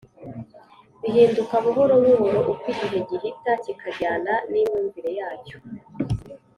[1.01, 5.57] bihinduka buhorobuhoro uko igihe gihita kikajyana n’imyumvire yacyo